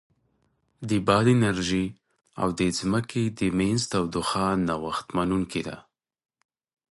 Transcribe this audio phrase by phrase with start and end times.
[0.89, 1.85] د باد انرژي
[2.41, 5.77] او د ځمکې د منځ تودوخه نوښت منونکې ده.